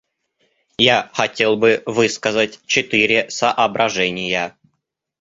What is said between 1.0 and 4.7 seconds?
хотел бы высказать четыре соображения.